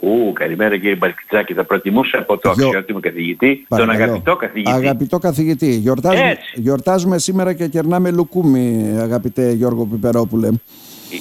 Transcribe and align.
Ου, 0.00 0.32
καλημέρα 0.32 0.76
κύριε 0.76 0.94
Μπαλκιτσάκη. 0.94 1.54
Θα 1.54 1.64
προτιμούσα 1.64 2.18
από 2.18 2.38
το 2.38 2.52
Γιο... 2.56 2.66
αξιότιμο 2.66 3.00
καθηγητή, 3.00 3.66
Παρακαλώ. 3.68 3.98
τον 3.98 4.02
αγαπητό 4.02 4.36
καθηγητή. 4.36 4.72
Αγαπητό 4.72 5.18
καθηγητή. 5.18 5.70
Γιορτάζουμε, 5.70 6.36
γιορτάζουμε 6.54 7.18
σήμερα 7.18 7.52
και 7.52 7.66
κερνάμε 7.68 8.10
λουκούμι, 8.10 8.94
αγαπητέ 8.98 9.52
Γιώργο 9.52 9.86
Πιπερόπουλε. 9.86 10.48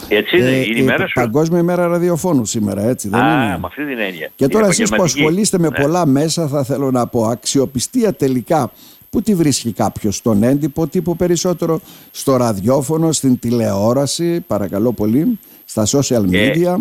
Έτσι 0.07 0.37
είναι, 0.37 0.49
ε, 0.49 0.61
είναι 0.61 0.79
η 0.79 0.83
μέρα 0.83 1.07
σου. 1.07 1.13
Παγκόσμια 1.13 1.59
ημέρα 1.59 1.87
ραδιοφώνου 1.87 2.45
σήμερα, 2.45 2.83
έτσι 2.83 3.09
δεν 3.09 3.19
Α, 3.19 3.43
είναι; 3.43 3.57
με 3.57 3.65
αυτή 3.65 3.85
την 3.85 3.99
έννοια. 3.99 4.31
Και 4.35 4.47
τώρα 4.47 4.67
εσείς 4.67 4.89
που 4.89 5.03
ασχολείστε 5.03 5.59
με 5.59 5.69
ναι. 5.69 5.81
πολλά 5.81 6.05
μέσα, 6.05 6.47
θα 6.47 6.63
θέλω 6.63 6.91
να 6.91 7.07
πω, 7.07 7.25
αξιοπιστία 7.25 8.13
τελικά 8.13 8.71
Πού 9.09 9.21
τη 9.21 9.35
βρίσκει 9.35 9.71
κάποιος; 9.71 10.15
Στον 10.15 10.43
έντυπο 10.43 10.87
τύπο 10.87 11.15
περισσότερο, 11.15 11.81
στο 12.11 12.35
ραδιόφωνο, 12.35 13.11
στην 13.11 13.39
τηλεόραση, 13.39 14.41
παρακαλώ 14.47 14.93
πολύ, 14.93 15.39
στα 15.65 15.85
social 15.85 16.33
ε, 16.33 16.51
media; 16.53 16.75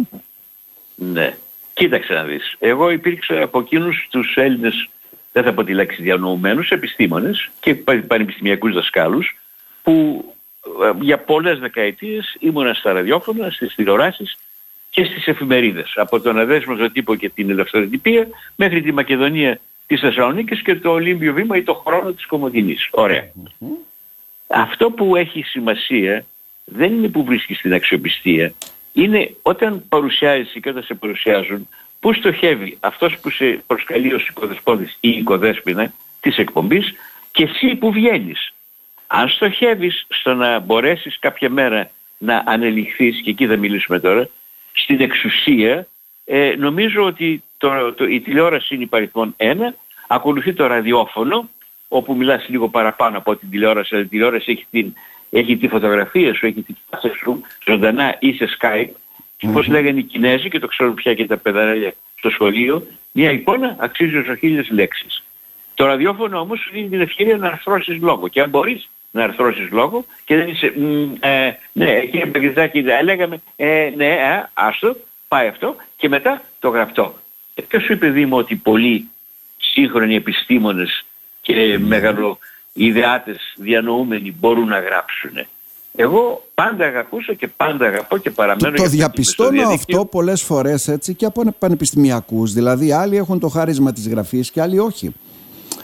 ναι. 0.94 1.36
Κοίταξε 1.78 2.12
να 2.12 2.24
δεις. 2.24 2.56
Εγώ 2.58 2.90
υπήρξα 2.90 3.42
από 3.42 3.58
εκείνους 3.58 4.06
τους 4.10 4.34
Έλληνες, 4.36 4.88
δεν 5.32 5.42
θα 5.42 5.52
πω 5.52 5.64
τη 5.64 5.74
λέξη 5.74 6.02
διανοουμένους, 6.02 6.70
επιστήμονες 6.70 7.50
και 7.60 7.74
πανεπιστημιακούς 8.06 8.74
δασκάλους 8.74 9.36
που 9.82 10.24
ε, 10.82 10.90
για 11.00 11.18
πολλές 11.18 11.58
δεκαετίες 11.58 12.36
ήμουνα 12.40 12.74
στα 12.74 12.92
ραδιόφωνα, 12.92 13.50
στις 13.50 13.74
τηλεοράσεις 13.74 14.36
και 14.90 15.04
στις 15.04 15.26
εφημερίδες. 15.26 15.92
Από 15.94 16.20
τον 16.20 16.38
αδέσμο 16.38 16.88
τύπο 16.88 17.14
και 17.14 17.28
την 17.28 17.50
ελευθεροτυπία 17.50 18.28
μέχρι 18.56 18.82
τη 18.82 18.92
Μακεδονία 18.92 19.60
της 19.86 20.00
Θεσσαλονίκης 20.00 20.62
και 20.62 20.74
το 20.74 20.90
Ολύμπιο 20.90 21.32
Βήμα 21.32 21.56
ή 21.56 21.62
το 21.62 21.74
χρόνο 21.74 22.12
της 22.12 22.26
Κομωτινής. 22.26 22.90
Αυτό 24.46 24.90
που 24.90 25.16
έχει 25.16 25.42
σημασία 25.42 26.24
δεν 26.64 26.92
είναι 26.92 27.08
που 27.08 27.24
βρίσκεις 27.24 27.58
την 27.58 27.74
αξιοπιστία. 27.74 28.52
Είναι 28.98 29.34
όταν 29.42 29.88
παρουσιάζεις 29.88 30.52
και 30.62 30.68
όταν 30.68 30.82
σε 30.82 30.94
παρουσιάζουν 30.94 31.68
που 32.00 32.12
στοχεύει 32.12 32.76
αυτός 32.80 33.18
που 33.18 33.30
σε 33.30 33.62
προσκαλεί 33.66 34.14
ως 34.14 34.28
οικοδεσπότης 34.28 34.96
ή 35.00 35.08
οικοδέσποινα 35.08 35.92
της 36.20 36.36
εκπομπής 36.36 36.94
και 37.30 37.42
εσύ 37.42 37.74
που 37.74 37.92
βγαίνεις. 37.92 38.52
Αν 39.06 39.28
στοχεύεις 39.28 40.06
στο 40.08 40.34
να 40.34 40.58
μπορέσεις 40.58 41.18
κάποια 41.18 41.50
μέρα 41.50 41.90
να 42.18 42.42
ανελιχθείς 42.46 43.20
και 43.22 43.30
εκεί 43.30 43.46
θα 43.46 43.56
μιλήσουμε 43.56 43.98
τώρα 44.00 44.28
στην 44.72 45.00
εξουσία 45.00 45.86
ε, 46.24 46.54
νομίζω 46.58 47.04
ότι 47.04 47.42
το, 47.58 47.92
το, 47.92 48.04
η 48.04 48.20
τηλεόραση 48.20 48.74
είναι 48.74 48.84
υπαριθμόν 48.84 49.34
ένα, 49.36 49.74
ακολουθεί 50.06 50.52
το 50.52 50.66
ραδιόφωνο, 50.66 51.48
όπου 51.88 52.16
μιλάς 52.16 52.48
λίγο 52.48 52.68
παραπάνω 52.68 53.18
από 53.18 53.36
την 53.36 53.50
τηλεόραση, 53.50 53.94
αλλά 53.94 54.04
η 54.04 54.08
τηλεόραση 54.08 54.52
έχει, 54.52 54.66
την, 54.70 54.94
έχει 55.30 55.56
τη 55.56 55.68
φωτογραφία 55.68 56.34
σου, 56.34 56.46
έχει 56.46 56.62
τη 56.62 56.74
φάση 56.90 57.10
σου, 57.18 57.42
ζωντανά 57.64 58.16
ή 58.18 58.32
σε 58.32 58.48
Skype, 58.60 58.86
mm-hmm. 58.86 59.52
πώς 59.52 59.66
λέγανε 59.66 59.98
οι 59.98 60.02
Κινέζοι 60.02 60.48
και 60.48 60.58
το 60.58 60.66
ξέρουν 60.66 60.94
πια 60.94 61.14
και 61.14 61.26
τα 61.26 61.36
παιδαρέλια 61.36 61.92
στο 62.18 62.30
σχολείο, 62.30 62.86
μια 63.12 63.30
εικόνα 63.30 63.76
αξίζει 63.78 64.16
ως 64.16 64.38
χίλιες 64.38 64.70
λέξεις. 64.70 65.22
Το 65.74 65.86
ραδιόφωνο 65.86 66.40
όμως 66.40 66.60
σου 66.60 66.70
δίνει 66.72 66.88
την 66.88 67.00
ευκαιρία 67.00 67.36
να 67.36 67.46
αρθρώσεις 67.46 68.00
λόγο 68.00 68.28
και 68.28 68.40
αν 68.40 68.48
μπορείς 68.48 68.88
να 69.10 69.22
αρθρώσεις 69.22 69.70
λόγο 69.70 70.04
και 70.24 70.36
δεν 70.36 70.48
είσαι, 70.48 70.66
ε, 71.20 71.50
ναι, 71.72 72.00
κύριε 72.00 72.26
Παγκριτάκη, 72.26 72.84
λέγαμε, 73.04 73.40
ε, 73.56 73.90
ναι, 73.96 74.06
ε, 74.06 74.48
άστο, 74.54 74.96
πάει 75.28 75.48
αυτό 75.48 75.76
και 75.96 76.08
μετά 76.08 76.42
το 76.58 76.68
γραφτό. 76.68 77.14
Ε, 77.54 77.62
ποιος 77.62 77.82
σου 77.82 77.92
είπε 77.92 78.08
Δήμο 78.08 78.36
ότι 78.36 78.56
πολλοί 78.56 79.08
σύγχρονοι 79.56 80.14
επιστήμονες 80.14 81.04
και 81.40 81.78
ναι. 82.72 82.84
μεγαλοειδεάτες 82.84 83.54
διανοούμενοι 83.56 84.34
μπορούν 84.38 84.68
να 84.68 84.80
γράψουν. 84.80 85.46
Εγώ 85.96 86.46
πάντα 86.54 86.84
αγαπούσα 86.84 87.34
και 87.34 87.48
πάντα 87.48 87.86
αγαπώ 87.86 88.16
και 88.16 88.30
παραμένω... 88.30 88.76
Το, 88.76 88.82
το 88.82 88.88
διαπιστώνω 88.88 89.68
αυτό 89.68 90.04
πολλές 90.04 90.42
φορές 90.42 90.88
έτσι 90.88 91.14
και 91.14 91.24
από 91.24 91.54
πανεπιστημιακούς. 91.58 92.52
Δηλαδή 92.52 92.92
άλλοι 92.92 93.16
έχουν 93.16 93.40
το 93.40 93.48
χάρισμα 93.48 93.92
της 93.92 94.08
γραφής 94.08 94.50
και 94.50 94.60
άλλοι 94.60 94.78
όχι. 94.78 95.14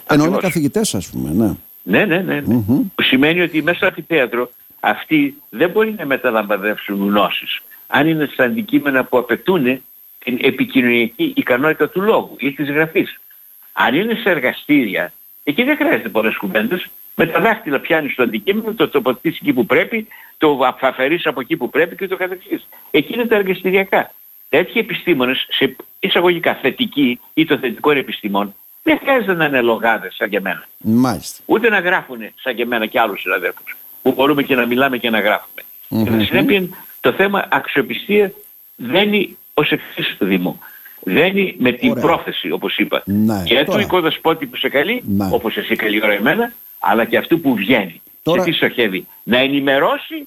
Ενώ 0.08 0.24
είναι 0.24 0.36
καθηγητές 0.36 0.94
ας 0.94 1.08
πούμε, 1.10 1.30
ναι. 1.30 1.54
Ναι, 1.82 2.04
ναι, 2.04 2.18
ναι. 2.18 2.41
ναι. 2.41 2.60
Που 2.94 3.02
σημαίνει 3.02 3.41
ότι 3.41 3.62
μέσα 3.62 3.86
από 3.86 4.02
θέατρο 4.06 4.50
αυτοί 4.80 5.42
δεν 5.50 5.70
μπορεί 5.70 5.94
να 5.98 6.06
μεταλαμπαδεύσουν 6.06 7.09
γνώσεις 7.09 7.60
αν 7.86 8.09
είναι 8.09 8.28
στα 8.32 8.44
αντικείμενα 8.44 9.04
που 9.04 9.19
απαιτούν 9.19 9.82
την 10.25 10.38
επικοινωνιακή 10.41 11.32
ικανότητα 11.36 11.88
του 11.88 12.00
λόγου 12.00 12.36
ή 12.38 12.53
της 12.53 12.70
γραφής. 12.70 13.20
Αν 13.72 13.94
είναι 13.94 14.14
σε 14.14 14.30
εργαστήρια, 14.30 15.12
εκεί 15.44 15.62
δεν 15.62 15.77
χρειάζεται 15.77 16.09
πολλές 16.09 16.37
κουβέντες. 16.37 16.88
Με 17.16 17.27
τα 17.27 17.41
δάχτυλα 17.41 17.81
πιάνεις 17.81 18.15
το 18.15 18.22
αντικείμενο, 18.22 18.75
το 18.75 18.88
τοποθετήσεις 18.88 19.41
εκεί 19.41 19.53
που 19.53 19.66
πρέπει, 19.66 20.06
το 20.38 20.59
αφαιρείς 20.81 21.27
από 21.27 21.41
εκεί 21.41 21.56
που 21.56 21.71
πρέπει 21.71 21.97
και 21.97 22.09
το 22.09 22.16
καθεξής. 22.16 22.66
Εκεί 22.91 23.12
είναι 23.12 23.27
τα 23.27 23.37
εργαστηριακά. 23.37 24.12
Τέτοιοι 24.49 24.78
επιστήμονες, 24.78 25.47
σε 25.50 25.77
εισαγωγικά 26.00 26.54
θετικοί 26.54 27.21
ή 27.34 27.44
το 27.44 27.59
θετικό 27.59 27.91
επιστημών, 27.91 28.54
δεν 28.83 28.99
χρειάζεται 28.99 29.34
να 29.34 29.44
είναι 29.44 29.60
λογάδες 29.60 30.15
σαν 30.15 30.28
και 30.28 30.37
εμένα. 30.37 30.66
Μάλιστα. 30.78 31.43
Ούτε 31.47 31.69
να 31.69 31.78
γράφουν 31.78 32.19
σαν 32.34 32.54
και 32.54 32.62
εμένα 32.62 32.87
και 32.87 33.00
άλλους 33.00 33.21
συναδέλφους. 33.21 33.77
Που 34.03 34.12
μπορούμε 34.12 34.43
και 34.43 34.54
να 34.54 34.66
μιλάμε 34.66 34.99
και 34.99 35.10
να 35.10 35.21
γράφουμε. 35.21 35.62
Mm-hmm. 35.91 36.27
συνέπεια 36.27 36.69
το 37.00 37.12
θέμα 37.12 37.49
αξιοπιστία 37.50 38.33
δένει 38.77 39.37
ως 39.54 39.71
εξής 39.71 40.16
Δήμο. 40.19 40.59
Δένει 41.04 41.54
με 41.59 41.72
την 41.72 41.94
πρόθεση 41.94 42.50
όπως 42.50 42.76
είπα. 42.76 43.03
Ναι, 43.04 43.42
και 43.44 43.65
του 43.65 43.81
οικοδεσπότης 43.81 44.48
που 44.48 44.56
σε 44.56 44.69
καλεί, 44.69 45.03
ναι. 45.06 45.28
όπως 45.31 45.56
εσύ 45.56 45.76
καλή 45.76 46.00
ώρα 46.03 46.12
εμένα, 46.12 46.53
αλλά 46.78 47.04
και 47.04 47.16
αυτού 47.16 47.41
που 47.41 47.54
βγαίνει. 47.54 48.03
Τώρα... 48.22 48.42
Σε 48.42 48.50
τι 48.50 48.56
στοχεύει. 48.56 49.06
Να 49.22 49.38
ενημερωσει 49.38 50.26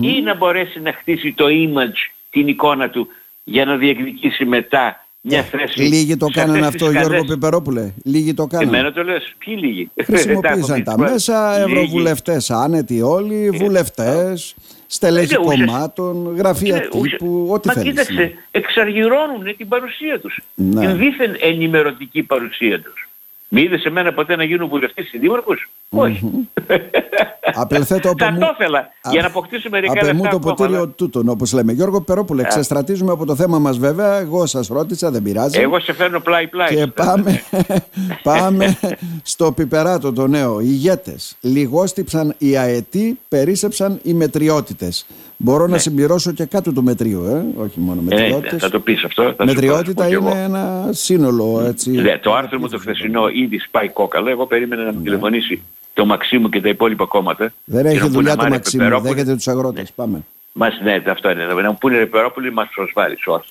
ή 0.00 0.20
να 0.24 0.34
μπορέσει 0.34 0.80
να 0.80 0.92
χτίσει 0.92 1.32
το 1.32 1.44
image, 1.48 2.12
την 2.30 2.48
εικόνα 2.48 2.90
του 2.90 3.08
για 3.44 3.64
να 3.64 3.76
διεκδικήσει 3.76 4.44
μετά 4.44 5.06
μια 5.20 5.42
θέση. 5.42 5.82
Λίγοι 5.82 6.16
το 6.16 6.26
κάνανε 6.32 6.66
αυτό, 6.66 6.90
Γιώργο 6.90 7.24
Πεπερόπουλε. 7.24 7.92
Λίγοι 8.04 8.34
το 8.34 8.46
κάνανε. 8.46 8.76
Εμένα 8.76 8.92
το 8.92 9.02
λες. 9.02 9.34
Ποιοι 9.38 9.56
λίγοι; 9.60 9.90
Χρησιμοποίησαν 10.02 10.84
τα 10.88 10.98
μέσα, 10.98 11.58
ευρωβουλευτές 11.58 12.50
άνετοι 12.50 13.02
όλοι, 13.02 13.50
ε, 13.52 13.56
βουλευτές 13.56 14.54
στελέχη 14.94 15.34
κομμάτων, 15.34 16.36
γραφεία 16.36 16.78
και, 16.78 16.98
τύπου, 16.98 17.48
ό,τι 17.50 17.68
θέλεις. 17.68 17.84
Μα 17.84 17.90
κοίταξε, 17.90 18.12
ναι. 18.12 18.32
εξαργυρώνουν 18.50 19.56
την 19.56 19.68
παρουσία 19.68 20.20
τους. 20.20 20.40
Ναι. 20.54 20.86
Την 20.86 20.96
δίθεν 20.96 21.36
ενημερωτική 21.40 22.22
παρουσία 22.22 22.80
τους. 22.80 23.08
Μη 23.48 23.62
είδες 23.62 23.84
εμένα 23.84 24.12
ποτέ 24.14 24.36
να 24.36 24.44
γίνω 24.44 24.66
βουλευτής 24.66 25.08
συντήμαρχος. 25.08 25.68
Mm-hmm. 25.90 25.98
Όχι. 25.98 26.48
Απελθέτω 27.54 28.10
από 28.10 28.24
μου... 28.24 28.38
Θα 28.38 28.46
το 28.46 28.52
ήθελα 28.58 28.88
για 29.10 29.20
να 29.20 29.26
αποκτήσω 29.26 29.68
μερικά 29.70 30.04
λεφτά. 30.04 30.14
μου 30.14 30.28
το 30.30 30.38
ποτήριο 30.38 30.88
τούτον 30.88 31.28
όπως 31.28 31.52
λέμε. 31.52 31.72
Γιώργο 31.72 32.00
Περόπουλε, 32.00 32.42
ξεστρατίζουμε 32.42 33.12
από 33.12 33.26
το 33.26 33.36
θέμα 33.36 33.58
μας 33.58 33.78
βέβαια. 33.78 34.18
Εγώ 34.18 34.46
σας 34.46 34.66
ρώτησα, 34.66 35.10
δεν 35.10 35.22
πειράζει. 35.22 35.60
Εγώ 35.60 35.80
σε 35.80 35.92
φέρνω 35.92 36.20
πλάι-πλάι. 36.20 36.74
Και 36.74 36.86
πάμε, 36.86 37.42
πάμε 38.22 38.78
στο 39.22 39.52
πιπεράτο 39.52 40.12
το 40.12 40.26
νέο. 40.26 40.60
Ηγέτες. 40.60 41.36
Λιγόστυψαν 41.40 42.34
οι 42.38 42.56
αετοί, 42.56 43.18
περίσεψαν 43.28 44.00
οι 44.02 44.14
μετριότητες. 44.14 45.06
Μπορώ 45.44 45.66
ναι. 45.66 45.72
να 45.72 45.78
συμπληρώσω 45.78 46.32
και 46.32 46.44
κάτω 46.44 46.72
του 46.72 46.82
μετρίου, 46.82 47.24
ε; 47.24 47.44
όχι 47.62 47.80
μόνο 47.80 48.00
ε, 48.00 48.04
μετριότητες. 48.04 48.62
θα 48.62 48.70
το 48.70 48.80
πεις 48.80 49.04
αυτό. 49.04 49.34
Θα 49.36 49.44
Μετριότητα 49.44 50.08
είναι 50.08 50.42
ένα 50.42 50.88
σύνολο. 50.90 51.64
Έτσι, 51.66 51.90
ναι, 51.90 52.18
το 52.18 52.34
άρθρο 52.34 52.58
μου 52.58 52.68
το 52.68 52.78
χθεσινό 52.78 53.28
ήδης 53.28 53.64
σπάει 53.64 53.88
κόκαλα. 53.88 54.30
Εγώ 54.30 54.46
περίμενα 54.46 54.82
να 54.82 54.92
με 54.92 54.98
ναι. 54.98 55.02
τηλεφωνήσει 55.02 55.62
το 55.94 56.06
Μαξίμου 56.06 56.48
και 56.48 56.60
τα 56.60 56.68
υπόλοιπα 56.68 57.04
κόμματα. 57.06 57.52
Δεν 57.64 57.86
έχει 57.86 58.08
δουλειά 58.08 58.36
το 58.36 58.48
Μαξίμου, 58.48 59.00
δέχεται 59.00 59.34
τους 59.34 59.48
αγρότες. 59.48 59.82
Ναι. 59.82 59.94
Πάμε. 59.94 60.24
Μας, 60.52 60.80
ναι, 60.82 61.02
αυτό 61.06 61.30
είναι. 61.30 61.44
Να 61.44 61.70
μου 61.70 61.78
πούνε 61.80 61.98
Ρεπερόπουλοι 61.98 62.52
μας 62.52 62.68
προσβάλλεις, 62.74 63.26
όχι. 63.26 63.48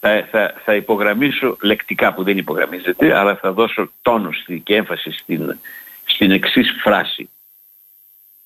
Θα, 0.00 0.28
θα, 0.30 0.54
θα 0.64 0.74
υπογραμμίσω 0.74 1.56
λεκτικά 1.62 2.14
που 2.14 2.22
δεν 2.22 2.38
υπογραμμίζεται, 2.38 3.18
αλλά 3.18 3.36
θα 3.36 3.52
δώσω 3.52 3.90
τόνο 4.02 4.30
και 4.62 4.74
έμφαση 4.74 5.10
στην, 5.10 5.58
στην 6.04 6.30
εξής 6.30 6.68
φράση. 6.82 7.28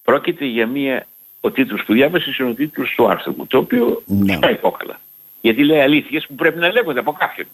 Πρόκειται 0.03 0.45
για 0.45 0.67
μια 0.67 1.07
ο 1.41 1.51
τίτλος 1.51 1.85
που 1.85 1.93
διάβασες 1.93 2.39
είναι 2.39 2.49
ο 2.49 2.55
τίτλος 2.55 2.95
του 2.97 3.09
άρθρου 3.09 3.35
μου, 3.37 3.47
το 3.47 3.59
οποίο 3.59 4.03
ναι. 4.07 4.37
στα 4.37 4.51
υπόκαλα. 4.51 5.01
Γιατί 5.41 5.65
λέει 5.65 5.81
αλήθειες 5.81 6.27
που 6.27 6.35
πρέπει 6.35 6.59
να 6.59 6.73
λέγονται 6.73 6.99
από 6.99 7.13
κάποιον. 7.13 7.47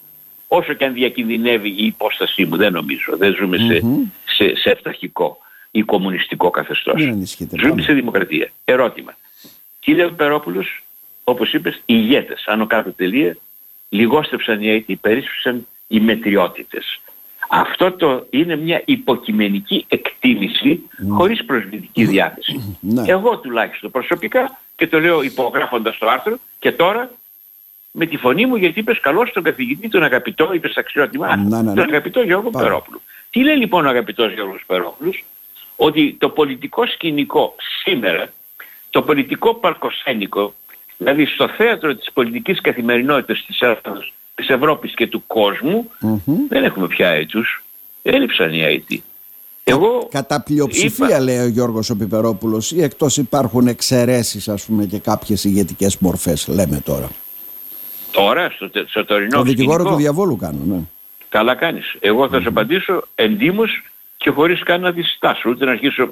Όσο 0.47 0.73
και 0.73 0.85
αν 0.85 0.93
διακινδυνεύει 0.93 1.69
η 1.69 1.85
υπόστασή 1.85 2.45
μου, 2.45 2.55
δεν 2.55 2.71
νομίζω. 2.71 3.17
Δεν 3.17 3.35
ζούμε 3.35 3.57
σε, 3.57 3.81
σε, 4.25 4.55
σε 4.55 4.71
αυταρχικό 4.71 5.37
ή 5.71 5.81
κομμουνιστικό 5.81 6.49
καθεστώς. 6.49 7.01
Ζούμε 7.61 7.81
σε 7.81 7.93
δημοκρατία. 7.93 8.51
Ερώτημα. 8.65 9.17
Κύριε 9.79 10.07
Περόπουλος, 10.07 10.83
όπως 11.23 11.53
είπες, 11.53 11.81
ηγέτες, 11.85 12.43
άνω 12.47 12.67
κάτω 12.67 12.91
τελεία, 12.91 13.37
λιγόστεψαν 13.89 14.61
οι 14.61 14.69
αίτη, 14.69 14.95
περίσπισαν 14.95 15.67
οι 15.87 15.99
μετριότητες. 15.99 16.99
Αυτό 17.49 17.91
το 17.91 18.25
είναι 18.29 18.55
μια 18.55 18.81
υποκειμενική 18.85 19.85
εκτίμηση 19.87 20.81
mm. 20.91 21.05
χωρίς 21.09 21.45
προσβλητική 21.45 22.05
διάθεση. 22.05 22.77
Ναι. 22.79 23.03
Εγώ 23.05 23.37
τουλάχιστον 23.37 23.91
προσωπικά 23.91 24.59
και 24.75 24.87
το 24.87 24.99
λέω 24.99 25.21
υπογράφοντας 25.21 25.97
το 25.97 26.09
άρθρο 26.09 26.37
και 26.59 26.71
τώρα 26.71 27.11
με 27.91 28.05
τη 28.05 28.17
φωνή 28.17 28.45
μου 28.45 28.55
γιατί 28.55 28.79
είπες 28.79 28.99
καλώς 28.99 29.31
τον 29.31 29.43
καθηγητή 29.43 29.89
τον 29.89 30.03
αγαπητό, 30.03 30.53
είπες 30.53 30.75
αξιότιμα, 30.75 31.35
ναι, 31.35 31.61
ναι, 31.61 31.73
τον 31.73 31.83
αγαπητό 31.83 32.21
Γιώργο 32.21 32.49
Περόπουλου. 32.49 33.01
Τι 33.29 33.43
λέει 33.43 33.55
λοιπόν 33.55 33.85
ο 33.85 33.89
αγαπητός 33.89 34.33
Γιώργος 34.33 34.63
Περόπουλος, 34.67 35.23
ότι 35.75 36.15
το 36.19 36.29
πολιτικό 36.29 36.85
σκηνικό 36.85 37.55
σήμερα, 37.83 38.33
το 38.89 39.01
πολιτικό 39.01 39.53
παρκοσένικο, 39.53 40.53
δηλαδή 40.97 41.25
στο 41.25 41.47
θέατρο 41.47 41.95
της 41.95 42.11
πολιτικής 42.13 42.61
καθημερινότητας 42.61 43.45
της 43.45 43.59
Ελλάδας 43.59 44.13
της 44.35 44.49
Ευρώπης 44.49 44.93
και 44.93 45.07
του 45.07 45.23
κοσμου 45.27 45.91
δεν 46.49 46.63
έχουμε 46.63 46.87
πια 46.87 47.07
αίτους. 47.09 47.63
Έλειψαν 48.01 48.53
οι 48.53 48.63
αίτοι. 48.63 49.03
Εγώ 49.63 50.07
Κατά 50.11 50.41
πλειοψηφία 50.41 51.07
είπα... 51.07 51.19
λέει 51.19 51.37
ο 51.37 51.47
Γιώργος 51.47 51.89
ο 51.89 51.97
Πιπερόπουλος 51.97 52.71
ή 52.71 52.83
εκτός 52.83 53.17
υπάρχουν 53.17 53.67
εξαιρέσεις 53.67 54.47
ας 54.47 54.65
πούμε 54.65 54.85
και 54.85 54.99
κάποιες 54.99 55.43
ηγετικές 55.43 55.97
μορφές 55.97 56.47
λέμε 56.47 56.81
τώρα. 56.85 57.09
Τώρα 58.11 58.49
στο, 58.49 58.69
στο 58.87 59.05
τωρινό 59.05 59.37
Το 59.37 59.43
δικηγόρο 59.43 59.83
του 59.83 59.95
διαβόλου 59.95 60.35
κάνω 60.35 60.59
ναι. 60.65 60.79
Καλά 61.29 61.55
κάνεις. 61.55 61.95
Εγώ 61.99 62.29
θα 62.29 62.37
mm-hmm. 62.37 62.41
σου 62.41 62.49
απαντήσω 62.49 63.03
εντύμως 63.15 63.83
και 64.17 64.29
χωρίς 64.29 64.63
καν 64.63 64.81
να 64.81 64.91
διστάσω 64.91 65.49
ούτε 65.49 65.65
να 65.65 65.71
αρχίσω 65.71 66.09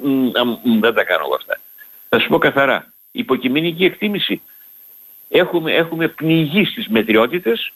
δεν 0.80 0.94
τα 0.94 1.04
κάνω 1.04 1.24
εγώ 1.24 1.34
αυτά. 1.34 1.60
Θα 2.08 2.18
σου 2.18 2.28
πω 2.28 2.38
καθαρά. 2.38 2.92
Υποκειμενική 3.10 3.84
εκτίμηση. 3.84 4.42
Έχουμε, 5.28 5.72
έχουμε 5.72 6.08
πνιγεί 6.08 6.64
στις 6.64 6.88
μετριότητες 6.88 7.72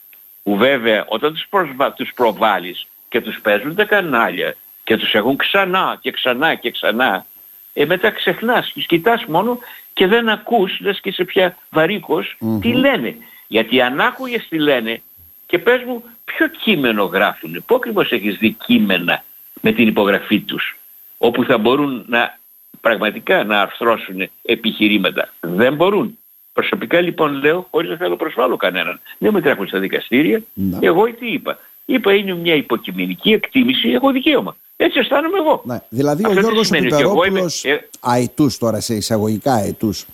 που 0.48 0.56
βέβαια 0.56 1.04
όταν 1.08 1.32
τους, 1.32 1.46
προσβα... 1.50 1.92
τους 1.92 2.12
προβάλλεις 2.14 2.86
και 3.08 3.20
τους 3.20 3.40
παίζουν 3.40 3.74
τα 3.74 3.84
κανάλια 3.84 4.54
και 4.84 4.96
τους 4.96 5.14
έχουν 5.14 5.36
ξανά 5.36 5.98
και 6.00 6.10
ξανά 6.10 6.54
και 6.54 6.70
ξανά 6.70 7.26
ε, 7.72 7.84
μετά 7.84 8.10
ξεχνάς, 8.10 8.72
τους 8.72 8.86
κοιτάς 8.86 9.24
μόνο 9.24 9.58
και 9.92 10.06
δεν 10.06 10.28
ακούς, 10.28 10.80
λες 10.80 11.00
και 11.00 11.12
σε 11.12 11.24
πια 11.24 11.56
βαρύκος, 11.70 12.36
τι 12.60 12.72
λένε. 12.72 13.16
Γιατί 13.46 13.80
αν 13.80 14.00
άκουγες 14.00 14.48
τι 14.48 14.58
λένε 14.58 15.02
και 15.46 15.58
πες 15.58 15.82
μου 15.82 16.04
ποιο 16.24 16.48
κείμενο 16.48 17.04
γράφουν, 17.04 17.62
πού 17.66 17.74
ακριβώς 17.74 18.10
έχεις 18.10 18.36
δει 18.36 18.52
κείμενα 18.52 19.24
με 19.60 19.72
την 19.72 19.88
υπογραφή 19.88 20.40
τους, 20.40 20.76
όπου 21.18 21.44
θα 21.44 21.58
μπορούν 21.58 22.04
να 22.08 22.38
πραγματικά 22.80 23.44
να 23.44 23.60
αρθρώσουν 23.60 24.30
επιχειρήματα. 24.42 25.32
Δεν 25.40 25.74
μπορούν. 25.74 26.18
Προσωπικά 26.58 27.00
λοιπόν 27.00 27.32
λέω, 27.32 27.66
χωρίς 27.70 27.90
να 27.90 27.96
θέλω 27.96 28.16
προσβάλλω 28.16 28.56
κανέναν, 28.56 29.00
δεν 29.18 29.32
με 29.32 29.40
τρέχουν 29.40 29.66
στα 29.66 29.78
δικαστήρια, 29.78 30.42
ναι. 30.54 30.78
εγώ 30.80 31.04
τι 31.14 31.32
είπα; 31.32 31.58
Είπα 31.84 32.14
είναι 32.14 32.34
μια 32.34 32.54
υποκειμενική 32.54 33.32
εκτίμηση, 33.32 33.88
έχω 33.88 34.10
δικαίωμα. 34.10 34.56
Έτσι 34.76 34.98
αισθάνομαι 34.98 35.38
εγώ. 35.38 35.62
Ναι. 35.64 35.80
Δηλαδή 35.88 36.22
Αυτό 36.24 36.38
ο 36.38 36.40
Γιώργος 36.40 36.68
Πιπερόπουλος, 36.68 37.64
είμαι... 37.64 37.88
αετούς 38.00 38.58
τώρα 38.58 38.80
σε 38.80 38.94
εισαγωγικά 38.94 39.52
αετούς, 39.52 40.06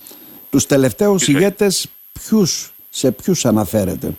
τους 0.50 0.66
τελευταίους 0.66 1.28
ηγέτες 1.28 1.88
ποιους, 2.12 2.72
σε 2.90 3.12
ποιους 3.12 3.44
αναφέρεται; 3.44 4.12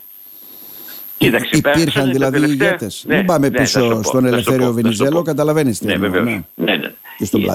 Κοίταξε, 1.17 1.57
Υπήρχαν 1.57 2.11
δηλαδή 2.11 2.39
τελευταία... 2.39 2.67
ηγέτες; 2.67 3.03
Ναι, 3.07 3.15
Μην 3.15 3.25
πάμε 3.25 3.49
ναι, 3.49 3.57
πίσω 3.57 4.03
στον 4.03 4.25
Ελευθέριο 4.25 4.73
Βενιζέλο, 4.73 5.21
καταλαβαίνεις 5.21 5.79
τι 5.79 5.85
ναι, 5.85 5.93
εννοώ. 5.93 6.09
Ναι, 6.09 6.43
ναι, 6.55 6.75
ναι. 6.75 6.91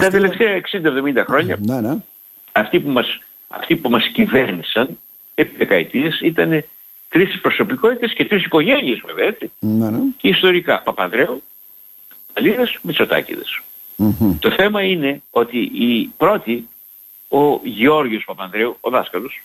Τα 0.00 0.10
τελευταία 0.10 0.60
60-70 0.72 1.24
χρόνια 1.26 1.58
ναι, 1.60 1.80
ναι. 1.80 1.96
Αυτοί, 2.52 2.80
που 2.80 2.90
μας, 2.90 3.18
αυτοί 3.50 3.76
που 3.76 3.90
μας 3.90 4.08
κυβέρνησαν 4.08 4.98
επί 5.34 5.56
δεκαετίες 5.56 6.20
ήταν 6.20 6.64
τρεις 7.08 7.40
προσωπικότητες 7.40 8.12
και 8.12 8.24
τρεις 8.24 8.44
οικογένειες 8.44 9.00
βέβαια 9.06 9.26
έτσι. 9.26 9.50
Ναι, 9.58 9.90
ναι. 9.90 9.98
Και 10.16 10.28
ιστορικά 10.28 10.82
Παπανδρέου, 10.82 11.42
Αλίδας, 12.32 12.78
Μητσοτάκηδες. 12.82 13.60
Mm-hmm. 13.98 14.36
Το 14.38 14.50
θέμα 14.50 14.82
είναι 14.82 15.22
ότι 15.30 15.58
η 15.58 16.12
πρώτη, 16.16 16.68
ο 17.28 17.60
Γεώργιος 17.64 18.24
Παπανδρέου, 18.24 18.76
ο 18.80 18.90
δάσκαλος, 18.90 19.42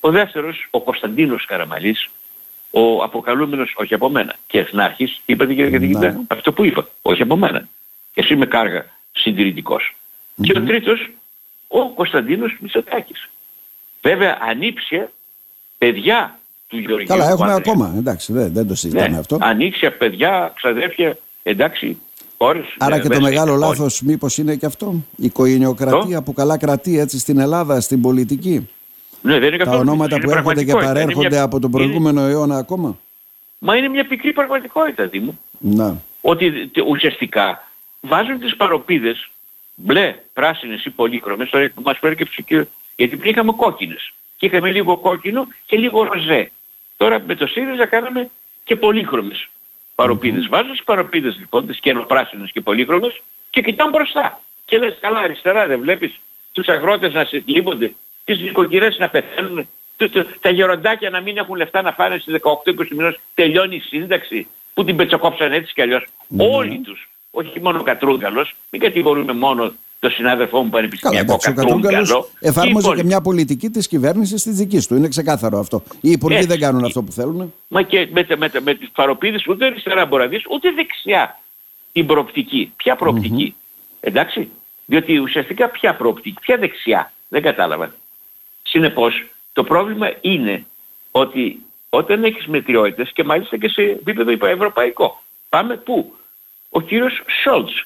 ο 0.00 0.10
δεύτερος, 0.10 0.68
ο 0.70 0.80
Κωνσταντίνος 0.80 1.44
Καραμαλής, 1.44 2.08
ο 2.70 3.02
αποκαλούμενος, 3.02 3.74
όχι 3.76 3.94
από 3.94 4.08
μένα, 4.08 4.34
και 4.46 4.58
εθνάρχης, 4.58 5.20
είπατε 5.26 5.54
κύριε 5.54 5.70
καθηγητά, 5.70 6.10
ναι. 6.10 6.20
αυτό 6.26 6.52
που 6.52 6.64
είπα, 6.64 6.88
όχι 7.02 7.22
από 7.22 7.36
μένα. 7.36 7.68
Εσύ 8.14 8.32
είμαι 8.32 8.46
κάργα 8.46 8.86
συντηρητικός. 9.12 9.94
Mm-hmm. 9.94 10.44
Και 10.44 10.58
ο 10.58 10.62
τρίτος, 10.62 11.10
ο 11.72 11.88
Κωνσταντίνος 11.88 12.56
Μητσοτάκης. 12.60 13.28
Βέβαια 14.02 14.38
ανήψε 14.40 15.10
παιδιά 15.78 16.38
του 16.66 16.78
Γεωργίου 16.78 17.06
Καλά, 17.06 17.28
έχουμε 17.30 17.52
ακόμα, 17.52 17.94
εντάξει, 17.96 18.32
δεν, 18.32 18.52
δεν 18.52 18.66
το 18.66 18.74
συζητάμε 18.74 19.08
ναι, 19.08 19.18
αυτό. 19.18 19.38
Ανοίξε 19.40 19.90
παιδιά, 19.90 20.52
ξαδέρφια, 20.56 21.16
εντάξει, 21.42 21.98
χώρες. 22.38 22.64
Άρα 22.78 23.00
και 23.00 23.08
το 23.08 23.20
μεγάλο 23.20 23.54
λάθος 23.54 24.00
μήπως 24.00 24.38
είναι 24.38 24.56
και 24.56 24.66
αυτό, 24.66 24.94
η 25.16 25.24
οικογενειοκρατία 25.24 26.22
που 26.22 26.32
καλά 26.32 26.58
κρατεί 26.58 26.98
έτσι 26.98 27.18
στην 27.18 27.38
Ελλάδα, 27.38 27.80
στην 27.80 28.00
πολιτική. 28.00 28.68
Ναι, 29.22 29.38
δεν 29.38 29.54
είναι 29.54 29.64
Τα 29.64 29.76
ονόματα 29.76 30.18
που 30.18 30.30
έρχονται 30.30 30.64
και 30.64 30.72
παρέρχονται 30.72 31.28
μια... 31.28 31.42
από 31.42 31.60
τον 31.60 31.70
προηγούμενο 31.70 32.20
είναι... 32.20 32.30
αιώνα 32.30 32.56
ακόμα. 32.56 32.98
Μα 33.58 33.76
είναι 33.76 33.88
μια 33.88 34.06
πικρή 34.06 34.32
πραγματικότητα, 34.32 35.06
Δήμο. 35.06 35.38
Να. 35.58 36.02
Ότι 36.20 36.70
ουσιαστικά 36.88 37.68
βάζουν 38.00 38.40
τις 38.40 38.56
παροπίδες 38.56 39.30
μπλε, 39.74 40.14
πράσινες 40.32 40.84
ή 40.84 40.90
πολύχρωμες, 40.90 41.50
τώρα 41.50 41.72
μας 41.82 41.98
προέρχεψε 41.98 42.42
και... 42.42 42.66
γιατί 42.96 43.16
πριν 43.16 43.30
είχαμε 43.30 43.52
κόκκινες. 43.52 44.12
Και 44.36 44.46
είχαμε 44.46 44.70
λίγο 44.70 44.96
κόκκινο 44.96 45.46
και 45.66 45.76
λίγο 45.76 46.02
ροζέ. 46.02 46.50
Τώρα 46.96 47.20
με 47.26 47.34
το 47.34 47.46
ΣΥΡΙΖΑ 47.46 47.86
κάναμε 47.86 48.30
και 48.64 48.76
πολύχρωμες 48.76 49.48
παροπίδες. 49.94 50.44
Mm-hmm. 50.44 50.50
Βάζουν 50.50 50.70
τις 50.70 50.84
παροπίδες 50.84 51.36
λοιπόν, 51.38 51.66
τις 51.66 51.80
καινοπράσινες 51.80 52.50
και 52.52 52.60
πολύχρωμες 52.60 53.22
και 53.50 53.62
κοιτάνε 53.62 53.90
μπροστά. 53.90 54.40
Και 54.64 54.78
λες 54.78 54.98
καλά 55.00 55.18
αριστερά 55.18 55.66
δεν 55.66 55.80
βλέπεις 55.80 56.20
τους 56.52 56.68
αγρότες 56.68 57.12
να 57.12 57.24
σε 57.24 57.42
λείπονται 57.46 57.92
τις 58.24 58.40
νοικοκυρές 58.40 58.98
να 58.98 59.08
πεθαίνουν, 59.08 59.68
τα 60.40 60.50
γεροντάκια 60.50 61.10
να 61.10 61.20
μην 61.20 61.36
έχουν 61.36 61.56
λεφτά 61.56 61.82
να 61.82 61.92
φάνε 61.92 62.18
στις 62.18 62.34
18-20 62.64 62.88
μήνες, 62.90 63.18
τελειώνει 63.34 63.76
η 63.76 63.80
σύνταξη 63.80 64.46
που 64.74 64.84
την 64.84 64.96
πετσοκόψαν 64.96 65.52
έτσι 65.52 65.72
κι 65.72 65.82
αλλιώς. 65.82 66.04
Ναι. 66.28 66.44
Όλοι 66.44 66.78
τους, 66.78 67.08
όχι 67.34 67.60
μόνο 67.60 67.78
ο 67.78 67.82
Κατρούγκαλος, 67.82 68.54
μην 68.70 68.80
κατηγορούμε 68.80 69.32
μόνο 69.32 69.72
το 69.98 70.08
συνάδελφό 70.08 70.62
μου 70.62 70.70
πανεπιστημιακό 70.70 71.36
Κατρούγκαλο. 71.36 72.28
Εφάρμοζε 72.40 72.94
και 72.94 73.04
μια 73.04 73.20
πολιτική 73.20 73.70
της 73.70 73.88
κυβέρνησης 73.88 74.42
της 74.42 74.56
δικής 74.56 74.86
του. 74.86 74.94
Είναι 74.94 75.08
ξεκάθαρο 75.08 75.58
αυτό. 75.58 75.82
Οι 76.00 76.10
υπουργοί 76.10 76.44
δεν 76.44 76.58
κάνουν 76.58 76.84
αυτό 76.84 77.02
που 77.02 77.12
θέλουν. 77.12 77.54
Μα 77.68 77.82
και 77.82 78.08
με, 78.12 78.26
με, 78.28 78.36
με, 78.36 78.60
με 78.60 78.74
τις 78.74 78.90
παροπίδες 78.94 79.46
ούτε 79.46 79.66
αριστερά 79.66 80.06
μπορεί 80.06 80.22
να 80.22 80.28
δεις, 80.28 80.42
ούτε 80.50 80.70
δεξιά 80.70 81.40
την 81.92 82.06
προοπτική. 82.06 82.72
Ποια 82.76 82.96
προοπτική; 82.96 83.54
Mm-hmm. 83.54 83.98
Εντάξει. 84.00 84.48
Διότι 84.86 85.18
ουσιαστικά 85.18 85.68
ποια 85.68 85.94
προοπτική, 85.96 86.38
ποια 86.40 86.56
δεξιά. 86.56 87.12
Δεν 87.28 87.42
κατάλαβα. 87.42 87.94
Συνεπώς 88.62 89.26
το 89.52 89.64
πρόβλημα 89.64 90.12
είναι 90.20 90.66
ότι 91.10 91.62
όταν 91.88 92.24
έχεις 92.24 92.46
μετριότητες 92.46 93.12
και 93.12 93.24
μάλιστα 93.24 93.56
και 93.56 93.68
σε 93.68 93.82
επίπεδο 93.82 94.46
ευρωπαϊκό. 94.46 95.22
Πάμε 95.48 95.76
πού; 95.76 96.14
Ο 96.74 96.80
κύριος 96.80 97.22
Σόλτς. 97.42 97.84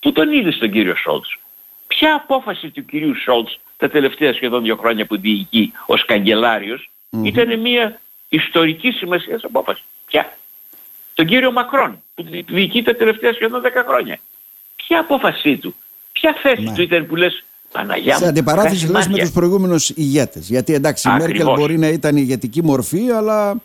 Πού 0.00 0.12
τον 0.12 0.32
είδες 0.32 0.58
τον 0.58 0.70
κύριο 0.70 0.96
Σόλτς; 0.96 1.38
Ποια 1.86 2.14
απόφαση 2.14 2.70
του 2.70 2.84
κυρίου 2.84 3.14
Σόλτς 3.24 3.60
τα 3.76 3.88
τελευταία 3.88 4.32
σχεδόν 4.32 4.62
δύο 4.62 4.76
χρόνια 4.76 5.06
που 5.06 5.20
διοικεί 5.20 5.72
ως 5.86 6.04
καγκελάριος 6.04 6.90
mm-hmm. 7.10 7.24
ήταν 7.24 7.60
μια 7.60 8.00
ιστορική 8.28 8.90
σημασία 8.90 9.40
απόφασης. 9.42 9.84
Ποια; 10.06 10.36
Τον 11.14 11.26
κύριο 11.26 11.52
Μακρόν 11.52 12.02
που 12.14 12.24
διοικεί 12.46 12.82
τα 12.82 12.96
τελευταία 12.96 13.32
σχεδόν 13.32 13.60
δέκα 13.60 13.84
χρόνια. 13.88 14.18
Ποια 14.76 15.00
απόφασή 15.00 15.56
του. 15.56 15.74
Ποια 16.12 16.36
θέση 16.42 16.62
ναι. 16.62 16.74
του 16.74 16.82
ήταν 16.82 17.06
που 17.06 17.16
λες 17.16 17.44
Παναγιά 17.72 18.16
Σε 18.16 18.26
αντιπαράθεση 18.26 18.90
λες 18.90 19.08
με 19.08 19.18
τους 19.18 19.30
προηγούμενους 19.30 19.88
ηγέτες. 19.88 20.48
Γιατί 20.48 20.74
εντάξει 20.74 21.08
Ακριβώς. 21.08 21.28
η 21.28 21.32
Μέρκελ 21.32 21.54
μπορεί 21.54 21.78
να 21.78 21.88
ήταν 21.88 22.16
ηγετική 22.16 22.62
μορφή 22.62 23.10
αλλά 23.10 23.56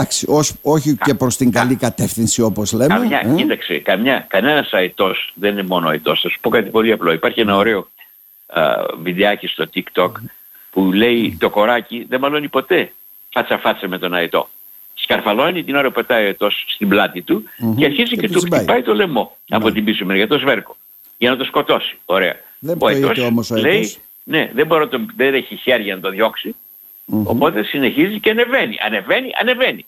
εντάξει, 0.00 0.26
ως, 0.28 0.54
όχι 0.62 0.96
και 1.04 1.14
προς 1.14 1.36
την 1.36 1.50
καλή 1.50 1.76
κατεύθυνση 1.76 2.42
όπως 2.42 2.72
λέμε. 2.72 2.94
Καμιά, 2.94 3.22
ε; 3.24 3.34
Κοίταξε, 3.36 3.78
καμιά, 3.78 4.26
κανένας 4.28 4.72
αετός 4.72 5.32
δεν 5.34 5.52
είναι 5.52 5.62
μόνο 5.62 5.88
αετός. 5.88 6.20
Θα 6.20 6.28
σου 6.28 6.40
πω 6.40 6.50
κάτι 6.50 6.70
πολύ 6.70 6.92
απλό. 6.92 7.12
Υπάρχει 7.12 7.40
ένα 7.40 7.56
ωραίο 7.56 7.88
α, 8.46 8.62
βιντεάκι 9.02 9.46
στο 9.46 9.66
TikTok 9.74 10.12
που 10.70 10.92
λέει 10.92 11.36
το 11.40 11.50
κοράκι 11.50 12.06
δεν 12.08 12.20
μαλώνει 12.20 12.48
ποτέ 12.48 12.92
φάτσα 13.30 13.58
φάτσα 13.58 13.88
με 13.88 13.98
τον 13.98 14.14
αετό. 14.14 14.48
Σκαρφαλώνει 14.94 15.64
την 15.64 15.74
ώρα 15.74 15.86
που 15.86 15.94
πετάει 15.94 16.22
ο 16.22 16.26
αετός 16.26 16.64
στην 16.68 16.88
πλάτη 16.88 17.22
του 17.22 17.42
mm-hmm. 17.42 17.74
και 17.76 17.84
αρχίζει 17.84 18.14
και, 18.14 18.16
και 18.16 18.28
του 18.28 18.40
χτυπάει 18.40 18.82
το 18.82 18.94
λαιμό 18.94 19.36
mm-hmm. 19.36 19.56
από 19.56 19.72
την 19.72 19.84
πίσω 19.84 20.04
μεριά, 20.04 20.28
το 20.28 20.38
σβέρκο, 20.38 20.76
για 21.18 21.30
να 21.30 21.36
το 21.36 21.44
σκοτώσει. 21.44 21.98
Ωραία. 22.04 22.36
Δεν 22.58 22.78
ο 22.80 23.26
όμως 23.26 23.50
ο 23.50 23.56
λέει, 23.56 23.94
ναι, 24.24 24.50
δεν, 24.54 24.66
μπορεί 24.66 24.88
το, 24.88 25.06
δεν 25.16 25.34
έχει 25.34 25.56
χέρια 25.56 25.94
να 25.94 26.00
το 26.00 26.10
διώξει. 26.10 26.54
Mm-hmm. 27.12 27.24
Οπότε 27.24 27.62
συνεχίζει 27.62 28.20
και 28.20 28.30
ανεβαίνει. 28.30 28.76
Ανεβαίνει, 28.86 29.30
ανεβαίνει. 29.40 29.86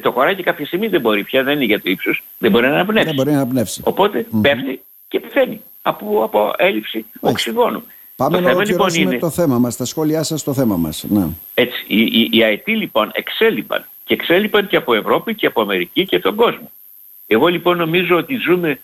Ε, 0.00 0.02
το 0.02 0.10
χωράκι 0.12 0.42
κάποια 0.42 0.66
στιγμή 0.66 0.88
δεν 0.88 1.00
μπορεί 1.00 1.24
πια, 1.24 1.42
δεν 1.42 1.54
είναι 1.54 1.64
για 1.64 1.80
το 1.80 1.90
ύψος, 1.90 2.22
δεν 2.38 2.50
μπορεί 2.50 2.66
να 2.66 2.74
αναπνεύσει. 2.74 3.06
Δεν 3.06 3.14
μπορεί 3.14 3.30
να 3.30 3.36
αναπνεύσει. 3.36 3.80
Οπότε 3.84 4.26
mm-hmm. 4.26 4.40
πέφτει 4.42 4.82
και 5.08 5.20
πεθαίνει 5.20 5.60
από, 5.82 6.24
από 6.24 6.52
έλλειψη 6.56 7.04
οξυγόνου. 7.20 7.82
Πάμε 8.16 8.36
το 8.36 8.42
να 8.42 8.50
ολοκληρώσουμε 8.50 9.10
είναι... 9.10 9.18
το 9.18 9.30
θέμα 9.30 9.58
μας, 9.58 9.76
τα 9.76 9.84
σχόλιά 9.84 10.22
σας 10.22 10.40
στο 10.40 10.54
θέμα 10.54 10.76
μας. 10.76 11.04
Ναι. 11.08 11.26
Έτσι, 11.54 11.84
οι, 11.86 12.00
οι, 12.00 12.28
οι 12.32 12.42
ΑΕΤ 12.42 12.68
λοιπόν 12.68 13.10
εξέλιπαν 13.12 13.84
και 14.04 14.14
εξέλιπαν 14.14 14.66
και 14.66 14.76
από 14.76 14.94
Ευρώπη 14.94 15.34
και 15.34 15.46
από 15.46 15.60
Αμερική 15.60 16.04
και 16.04 16.18
τον 16.18 16.34
κόσμο. 16.34 16.70
Εγώ 17.26 17.46
λοιπόν 17.46 17.76
νομίζω 17.76 18.16
ότι 18.16 18.36
ζούμε 18.36 18.80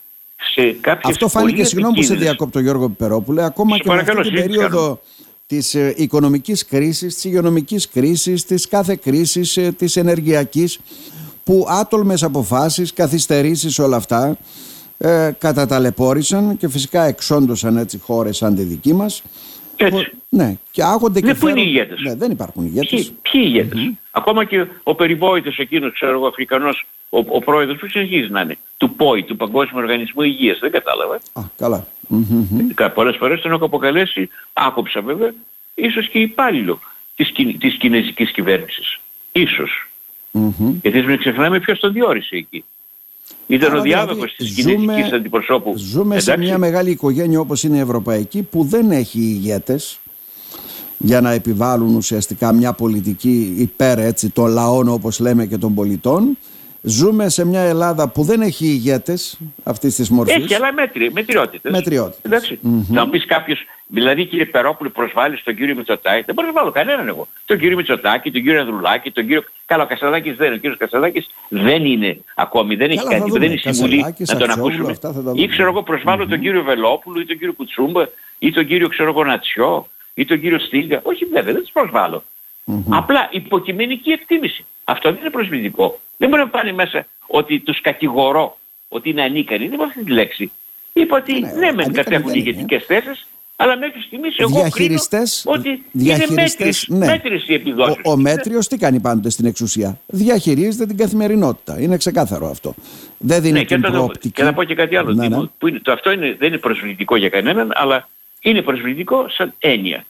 σε 0.54 0.76
Αυτό 1.02 1.28
φάνηκε, 1.28 1.64
συγγνώμη 1.64 1.94
που 1.94 2.02
σε 2.02 2.14
διακόπτω 2.14 2.58
Γιώργο 2.58 2.88
Πιπερόπουλε, 2.88 3.44
ακόμα 3.44 3.78
και 3.78 3.88
με 3.88 4.00
αυτή 4.00 4.20
την 4.20 4.35
περίοδο 4.35 5.00
της 5.47 5.75
ε, 5.75 5.95
οικονομικής 5.97 6.67
κρίσης, 6.67 7.15
της 7.15 7.25
υγειονομικής 7.25 7.88
κρίσης, 7.88 8.45
της 8.45 8.69
κάθε 8.69 8.97
κρίσης, 9.03 9.57
ε, 9.57 9.73
της 9.73 9.97
ενεργειακής, 9.97 10.79
που 11.45 11.67
άτολμες 11.69 12.23
αποφάσεις, 12.23 12.93
καθυστερήσεις 12.93 13.79
όλα 13.79 13.97
αυτά 13.97 14.37
ε, 14.99 15.31
καταταλαιπώρησαν 15.38 16.57
και 16.57 16.69
φυσικά 16.69 17.03
εξόντωσαν 17.05 17.76
έτσι 17.76 17.99
χώρες 17.99 18.37
σαν 18.37 18.55
τη 18.55 18.62
δική 18.62 18.93
μας 18.95 19.23
Έτσι. 19.76 20.11
Ναι, 20.29 20.57
και 20.71 20.83
άγονται 20.83 21.21
και 21.21 21.26
Ναι, 21.26 21.35
πού 21.35 21.49
είναι 21.49 21.61
οι 21.61 21.65
φέρουν- 21.65 21.75
ηγέτες; 21.76 22.00
Ναι, 22.00 22.15
δεν 22.15 22.31
υπάρχουν 22.31 22.65
ηγέτες. 22.65 22.88
Ποιοι, 22.91 23.17
ποιοι 23.33 23.43
ηγέτες. 23.45 23.91
Ακόμα 24.11 24.45
και 24.45 24.67
ο 24.83 24.95
περιβόητος 24.95 25.59
εκείνος, 25.59 25.93
ξέρω 25.93 26.12
εγώ, 26.12 26.26
Αφρικανός, 26.26 26.87
ο, 27.09 27.19
ο 27.19 27.38
πρόεδρος 27.41 27.79
που 27.79 27.87
συνεχίζει 27.88 28.31
να 28.31 28.41
είναι, 28.41 28.57
του 28.76 28.95
ΠΟΗ, 28.95 29.23
του 29.23 29.37
Παγκόσμιου 29.37 29.78
Οργανισμού 29.83 30.23
Υγείας, 30.23 30.59
δεν 30.59 30.71
κατάλαβα. 30.71 31.14
Α, 31.33 31.42
καλά. 31.56 31.87
Μμμ. 32.09 32.68
Κα- 32.75 32.90
Πολλές 32.90 33.16
φορές 33.16 33.40
τον 33.40 33.52
έχω 33.52 33.64
αποκαλέσει, 33.64 34.28
άκουψα 34.52 35.00
βέβαια, 35.00 35.33
ίσως 35.75 36.09
και 36.09 36.18
υπάλληλο 36.18 36.78
της, 37.16 37.30
κι- 37.30 37.56
της 37.59 37.75
κινέζικης 37.76 38.30
κυβέρνησης. 38.30 38.99
Ίσως. 39.33 39.88
Μμμ. 40.30 40.78
Γιατί 40.83 41.02
μην 41.02 41.18
ξεχνάμε 41.18 41.61
ποιος 41.61 41.78
τον 41.80 41.92
διόρισε 41.92 42.37
εκεί. 42.37 42.64
Ήταν 43.47 43.71
Άρα 43.71 43.78
ο 43.78 43.83
δηλαδή 43.83 44.04
διάδοχος 44.06 44.35
της 44.37 44.49
ζούμε- 44.54 44.76
κινέζικης 44.76 45.12
αντιπροσώπου. 45.12 45.75
Ζούμε 45.76 46.21
σε 46.21 46.30
Εντάξει. 46.30 46.49
μια 46.49 46.59
μεγάλη 46.59 46.90
οικογένεια 46.90 47.40
όπως 47.40 47.62
είναι 47.62 47.76
η 47.76 47.80
Ευρωπαϊκή 47.80 48.42
που 48.42 48.64
δεν 48.64 48.90
έχει 48.90 49.18
ηγέτες 49.21 49.99
για 50.99 51.21
να 51.21 51.30
επιβάλλουν 51.30 51.95
ουσιαστικά 51.95 52.52
μια 52.52 52.73
πολιτική 52.73 53.54
υπέρ 53.59 53.99
έτσι, 53.99 54.30
των 54.30 54.49
λαών 54.50 54.88
όπως 54.88 55.18
λέμε 55.18 55.47
και 55.47 55.59
των 55.59 55.75
πολιτών. 55.75 56.38
Ζούμε 56.88 57.28
σε 57.28 57.47
μια 57.47 57.61
Ελλάδα 57.61 58.09
που 58.09 58.23
δεν 58.23 58.40
έχει 58.40 58.66
ηγέτες 58.66 59.38
αυτής 59.64 59.95
της 59.95 60.11
μορφής. 60.11 60.35
Έχει, 60.35 60.55
αλλά 60.55 60.73
μέτρη, 60.73 61.12
μετριότητες. 61.12 61.73
Μετριότητες. 61.73 62.21
Εντάξει. 62.23 62.59
Θα 62.95 63.05
μου 63.05 63.11
πεις 63.11 63.26
κάποιος, 63.26 63.64
δηλαδή 63.87 64.25
κύριε 64.26 64.45
Περόπουλο 64.45 64.90
προσβάλλεις 64.90 65.43
τον 65.43 65.57
κύριο 65.57 65.75
Μητσοτάκη, 65.75 66.23
δεν 66.26 66.35
μπορώ 66.35 66.47
να 66.47 66.52
βάλω 66.52 66.71
κανέναν 66.71 67.09
εγώ. 67.09 67.28
Τον 67.47 67.59
κύριο 67.59 67.76
Μητσοτάκη, 67.76 68.31
τον 68.31 68.43
κύριο 68.43 68.61
Ανδρουλάκη, 68.61 69.11
τον 69.11 69.26
κύριο... 69.26 69.45
Καλά, 69.66 69.83
ο 69.83 69.87
Κασαδάκης 69.87 70.37
δεν 70.37 70.47
είναι. 70.47 70.55
Ο 70.55 70.59
κύριος 70.59 70.78
Κασαδάκης 70.78 71.26
δεν 71.49 71.85
είναι 71.85 72.19
ακόμη, 72.35 72.76
δεν 72.76 72.90
έχει 72.90 72.99
Καλά, 72.99 73.11
θα 73.11 73.16
κάνει, 73.16 73.28
δούμε. 73.28 73.38
δεν 73.40 73.50
είναι 73.50 73.61
συμβουλή 73.61 73.97
Κασελάκης, 73.97 74.28
να 74.33 74.38
τον 74.38 74.49
Αξιόγλου, 74.49 74.73
ακούσουμε. 74.73 74.93
αυτά 74.93 75.09
θα 75.12 75.23
τα 75.23 75.31
δούμε. 75.31 75.43
Ή 75.43 75.47
ξέρω 75.49 75.69
εγώ 75.69 75.83
προσβάλλω 75.83 76.26
τον 76.26 76.40
κύριο 76.40 76.62
Βελόπουλο 76.62 77.21
ή 77.21 77.25
τον 77.25 77.38
κύριο 77.38 77.52
Κουτσούμπα 77.52 78.07
ή 78.38 78.50
τον 78.50 78.66
κύριο 78.66 78.88
ξέρω 78.88 79.09
εγώ 79.09 79.25
Νατσιό 79.25 79.88
ή 80.14 80.25
τον 80.25 80.40
κύριο 80.40 80.59
Στίγκα. 80.59 81.00
Όχι 81.02 81.25
βέβαια, 81.25 81.52
δεν 81.52 81.62
τους 81.62 81.73
προσβάλλω. 81.73 82.25
Απλά 82.88 83.28
υποκειμενική 83.31 84.11
εκτίμηση. 84.11 84.64
Αυτό 84.88 85.11
δεν 85.11 85.21
είναι 85.21 85.31
προσβλητικό. 85.31 86.00
Δεν 86.16 86.28
μπορεί 86.28 86.43
να 86.43 86.49
πάνε 86.49 86.73
μέσα 86.73 87.07
ότι 87.26 87.59
τους 87.61 87.81
κατηγορώ 87.81 88.59
ότι 88.88 89.11
είναι 89.11 89.23
ανίκανοι. 89.23 89.64
Δεν 89.64 89.73
είπα 89.75 89.85
αυτή 89.85 90.05
τη 90.05 90.11
λέξη. 90.11 90.50
Είπα 90.93 91.16
ότι 91.16 91.33
Ναι, 91.33 91.38
ναι, 91.38 91.52
μεν 91.55 91.69
ανίκανοι 91.69 91.93
κατέχουν 91.93 92.26
δεν 92.31 92.35
είναι. 92.38 92.49
ηγετικές 92.50 92.85
θέσεις, 92.85 93.26
αλλά 93.57 93.76
μέχρι 93.78 94.00
στιγμής 94.00 94.37
εγώ 94.38 94.59
Διαχειριστές- 94.61 95.43
κρίνω 95.45 95.59
ότι 95.59 95.83
διαχειριστές, 95.93 96.83
είναι 96.83 96.99
ναι. 96.99 97.07
μέτρες, 97.07 97.23
μέτρες 97.31 97.49
οι 97.49 97.55
επιδόσεις. 97.55 97.97
Ο, 98.05 98.11
ο 98.11 98.16
Μέτριος 98.16 98.69
τι 98.69 98.76
κάνει 98.76 99.00
πάντοτε 99.00 99.31
στην 99.31 99.47
εξουσία; 99.47 100.00
Διαχειρίζεται 100.07 100.87
την 100.87 100.97
καθημερινότητα. 100.97 101.81
Είναι 101.81 101.97
ξεκάθαρο 101.97 102.47
αυτό. 102.50 102.75
Δεν 103.19 103.40
δίνει 103.43 103.52
Ναι, 103.52 103.64
και, 103.64 103.75
την 103.75 103.83
θα 103.85 103.90
το- 103.90 103.95
προοπτική. 103.97 104.31
και 104.31 104.43
να 104.43 104.55
πω 104.55 104.64
και 104.64 104.75
κάτι 104.75 104.97
άλλο. 104.97 105.12
Ναι, 105.12 105.26
Τίμω, 105.28 105.40
ναι. 105.40 105.47
Που 105.59 105.69
είναι, 105.69 105.78
το 105.81 105.93
αυτό 105.93 106.11
είναι, 106.11 106.37
δεν 106.38 106.49
είναι 106.49 106.59
προσβλητικό 106.59 107.16
για 107.16 107.28
κανέναν, 107.28 107.71
αλλά 107.75 108.09
είναι 108.40 108.62
προσβλητικό 108.62 109.28
σαν 109.28 109.55
έννοια. 109.59 110.05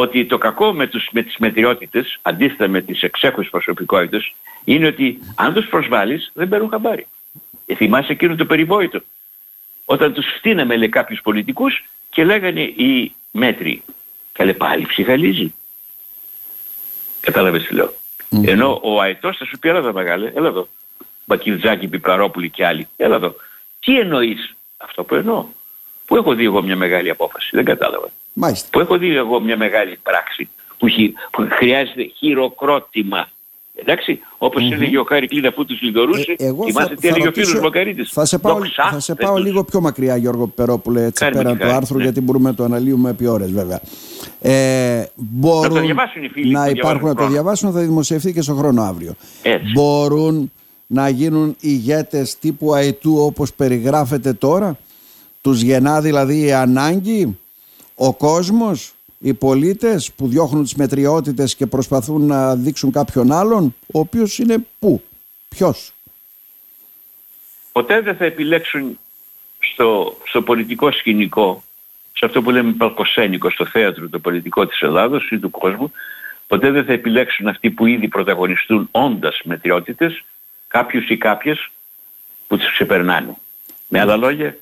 Ότι 0.00 0.26
το 0.26 0.38
κακό 0.38 0.72
με, 0.72 0.86
τους, 0.86 1.08
με 1.12 1.22
τις 1.22 1.36
μετριότητες, 1.38 2.18
αντίθετα 2.22 2.68
με 2.68 2.80
τις 2.80 3.02
εξέχουσες 3.02 3.50
προσωπικότητες, 3.50 4.32
είναι 4.64 4.86
ότι 4.86 5.18
αν 5.34 5.54
τους 5.54 5.66
προσβάλλεις 5.66 6.30
δεν 6.34 6.48
παίρνουν 6.48 6.68
χαμπάρι. 6.70 7.06
Ε, 7.66 7.74
θυμάσαι 7.74 8.12
εκείνο 8.12 8.34
το 8.34 8.46
περιβόητο. 8.46 9.00
Όταν 9.84 10.12
τους 10.12 10.26
φτύναμε 10.36 10.76
λέει 10.76 10.88
κάποιους 10.88 11.20
πολιτικούς 11.20 11.84
και 12.10 12.24
λέγανε 12.24 12.60
οι 12.60 13.14
μέτροι. 13.30 13.82
Καλέ 14.32 14.52
πάλι 14.52 14.86
ψυχαλίζει. 14.86 15.54
Κατάλαβες 17.20 17.64
τι 17.64 17.74
λέω. 17.74 17.92
Ενώ 18.44 18.80
ο 18.82 19.00
αετός 19.00 19.36
θα 19.36 19.44
σου 19.44 19.58
πει 19.58 19.68
έλα 19.68 19.78
εδώ 19.78 19.92
μεγάλε, 19.92 20.32
έλα 20.34 20.48
εδώ. 20.48 20.68
Μπακυρτζάκη, 21.24 21.88
Πιπλαρόπουλη 21.88 22.50
και 22.50 22.66
άλλοι. 22.66 22.88
Έλα 22.96 23.14
εδώ. 23.14 23.34
Τι 23.80 23.98
εννοείς. 23.98 24.54
Αυτό 24.76 25.04
που 25.04 25.14
εννοώ. 25.14 25.46
Πού 26.06 26.16
έχω 26.16 26.34
δει 26.34 26.44
εγώ 26.44 26.62
μια 26.62 26.76
μεγάλη 26.76 27.10
απόφαση. 27.10 27.50
Δεν 27.52 27.64
κατάλαβα. 27.64 28.10
Μάλιστα. 28.40 28.68
Πού 28.72 28.80
έχω 28.80 28.98
δει 28.98 29.16
εγώ 29.16 29.40
μια 29.40 29.56
μεγάλη 29.56 29.98
πράξη 30.02 30.48
που, 30.78 30.88
χει- 30.88 31.14
που 31.30 31.46
χρειάζεται 31.50 32.02
χειροκρότημα. 32.16 33.28
Εντάξει, 33.80 34.20
όπως 34.38 34.70
έλεγε 34.72 34.98
ο 34.98 35.04
Χάρη 35.04 35.26
Κλίνα 35.26 35.52
που 35.52 35.64
τους 35.64 35.80
λιδωρούσε, 35.82 36.34
Ε, 36.38 36.46
εγώ 36.46 36.64
θυμάστε 36.64 36.88
θα- 36.94 37.00
τι 37.00 37.00
θα 37.00 37.08
έλεγε 37.08 37.22
ο 37.22 37.24
ρωτήσω- 37.24 37.46
φίλος 37.48 37.62
Μακαρίτης. 37.62 38.10
Θα 38.12 38.24
σε 38.24 38.38
πάω, 38.38 38.54
Δοξάστε 38.54 38.90
θα 38.94 39.00
σε 39.00 39.14
πάω 39.14 39.34
τους. 39.34 39.44
λίγο 39.44 39.64
πιο 39.64 39.80
μακριά, 39.80 40.16
Γιώργο 40.16 40.46
Περόπουλε, 40.46 41.04
έτσι 41.04 41.24
Κάνε 41.24 41.36
με 41.36 41.42
πέραν 41.42 41.52
τη 41.56 41.58
του 41.62 41.64
χάρη, 41.66 41.76
άρθρου, 41.76 41.96
ναι. 41.96 42.02
γιατί 42.02 42.20
μπορούμε 42.20 42.48
να 42.48 42.54
το 42.54 42.64
αναλύουμε 42.64 43.10
επί 43.10 43.26
ώρες 43.26 43.50
βέβαια. 43.52 43.80
Ε, 44.40 45.04
μπορούν 45.14 45.62
Να 45.62 45.80
το 45.80 45.80
διαβάσουν 45.86 46.22
οι 46.24 46.28
φίλοι 46.28 46.52
να 46.52 46.64
που 46.64 46.70
υπάρχουν, 46.70 46.82
διαβάζουν 46.82 47.06
να 47.08 47.14
το 47.14 47.16
χρόνο. 47.20 47.32
διαβάσουν, 47.32 47.72
θα 47.72 47.80
δημοσιευθεί 47.80 48.32
και 48.32 48.40
στο 48.42 48.54
χρόνο 48.54 48.82
αύριο. 48.82 49.14
Έτσι. 49.42 49.70
Μπορούν 49.72 50.52
να 50.86 51.08
γίνουν 51.08 51.56
ηγέτες 51.60 52.38
τύπου 52.38 52.74
αετού 52.74 53.16
όπως 53.18 53.52
περιγράφεται 53.54 54.32
τώρα, 54.32 54.78
τους 55.40 55.60
γεννά 55.62 56.00
δηλαδή 56.00 56.44
η 56.44 56.52
ανάγκη, 56.52 57.38
ο 58.00 58.14
κόσμος, 58.14 58.92
οι 59.18 59.34
πολίτες 59.34 60.12
που 60.12 60.28
διώχνουν 60.28 60.62
τις 60.62 60.74
μετριότητες 60.74 61.54
και 61.54 61.66
προσπαθούν 61.66 62.26
να 62.26 62.56
δείξουν 62.56 62.92
κάποιον 62.92 63.32
άλλον, 63.32 63.74
ο 63.92 63.98
οποίος 63.98 64.38
είναι 64.38 64.66
πού, 64.78 65.02
ποιος; 65.48 65.92
ποτέ 67.72 68.00
δεν 68.00 68.16
θα 68.16 68.24
επιλέξουν 68.24 68.98
στο, 69.58 70.16
στο 70.24 70.42
πολιτικό 70.42 70.92
σκηνικό, 70.92 71.64
σε 72.12 72.24
αυτό 72.24 72.42
που 72.42 72.50
λέμε 72.50 72.72
παλκοσένικο, 72.72 73.50
στο 73.50 73.66
θέατρο 73.66 74.08
το 74.08 74.18
πολιτικό 74.18 74.66
της 74.66 74.80
Ελλάδος 74.80 75.30
ή 75.30 75.38
του 75.38 75.50
κόσμου, 75.50 75.92
ποτέ 76.46 76.70
δεν 76.70 76.84
θα 76.84 76.92
επιλέξουν 76.92 77.48
αυτοί 77.48 77.70
που 77.70 77.86
ήδη 77.86 78.08
πρωταγωνιστούν 78.08 78.88
όντας 78.90 79.40
μετριότητες, 79.44 80.24
κάποιους 80.68 81.08
ή 81.08 81.16
κάποιες 81.16 81.70
που 82.46 82.56
τους 82.56 82.72
ξεπερνάνε. 82.72 83.36
Με 83.88 84.00
άλλα 84.00 84.16
λόγια, 84.16 84.56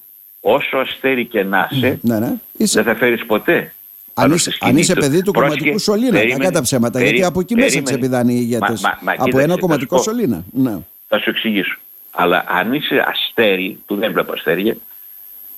όσο 0.49 0.77
αστέρι 0.79 1.25
και 1.27 1.43
να 1.43 1.69
είσαι, 1.71 1.99
Ναι, 2.03 2.19
ναι. 2.19 2.33
Είσαι, 2.57 2.83
δεν 2.83 2.93
θα 2.95 2.99
φέρεις 2.99 3.27
ποτέ. 3.27 3.57
αν 3.59 3.71
πάνω 4.15 4.35
είσαι, 4.35 4.51
στη 4.51 4.59
αν 4.61 4.67
σκηνή 4.69 4.81
είσαι 4.81 4.95
του. 4.95 5.01
παιδί 5.01 5.23
τους 5.23 5.33
Πρόσεχε, 5.33 5.55
κομματικού 5.55 5.79
σωλήνα, 5.79 6.11
περίμενε, 6.13 6.39
κακά 6.39 6.51
τα 6.51 6.63
ψέματα, 6.63 6.99
γιατί 6.99 7.15
περί- 7.15 7.27
από 7.29 7.41
εκεί 7.41 7.55
μέσα 7.55 7.67
περίμενε. 7.67 7.91
ξεπηδάνε 7.97 8.33
οι 8.33 8.39
ηγέτες. 8.41 8.81
Μα- 8.81 8.89
μα- 8.89 8.99
μα 9.03 9.13
από 9.13 9.25
κοίταξε, 9.25 9.45
ένα 9.45 9.53
θα 9.53 9.53
σου 9.55 9.61
κομματικό 9.61 9.97
πω. 9.97 10.03
σωλήνα. 10.03 10.45
Ναι. 10.53 10.77
Θα 11.09 11.19
σου 11.19 11.31
εξηγήσω. 11.31 11.79
Αλλά 12.11 12.45
αν 12.49 12.73
είσαι 12.75 13.05
αστέρι, 13.09 13.79
που 13.87 13.97
δεν 13.97 14.13
βλέπω 14.13 14.33
αστέρια, 14.33 14.77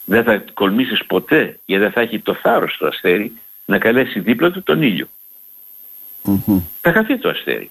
δεν 0.04 0.24
θα 0.24 0.44
κολμήσεις 0.54 1.04
ποτέ, 1.06 1.58
γιατί 1.64 1.82
δεν 1.82 1.92
θα 1.92 2.00
έχει 2.00 2.18
το 2.18 2.34
θάρρος 2.34 2.76
το 2.78 2.86
αστέρι, 2.86 3.32
να 3.64 3.78
καλέσει 3.78 4.20
δίπλα 4.20 4.50
του 4.50 4.62
τον 4.62 4.82
ήλιο. 4.82 5.06
Μμμ. 6.22 6.60
Θα 6.80 6.92
χαθεί 6.92 7.18
το 7.18 7.28
αστέρι. 7.28 7.70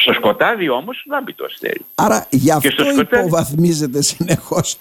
Στο 0.00 0.12
σκοτάδι 0.12 0.68
όμως 0.68 1.02
λάμπει 1.06 1.32
το 1.32 1.44
αστέρι. 1.44 1.80
Άρα 1.94 2.26
γι' 2.30 2.50
αυτό 2.50 2.70
στο 2.70 2.84
σκοτάδι- 2.84 3.12
υποβαθμίζεται 3.26 4.02
συνεχώς 4.02 4.76